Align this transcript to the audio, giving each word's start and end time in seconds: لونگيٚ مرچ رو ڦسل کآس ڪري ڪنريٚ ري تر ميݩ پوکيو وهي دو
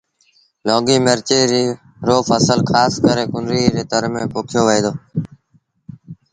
لونگيٚ 0.67 1.03
مرچ 1.07 1.29
رو 2.07 2.17
ڦسل 2.29 2.59
کآس 2.69 2.93
ڪري 3.05 3.23
ڪنريٚ 3.33 3.73
ري 3.75 3.83
تر 3.91 4.03
ميݩ 4.13 4.31
پوکيو 4.31 4.61
وهي 4.67 4.79
دو 4.85 4.91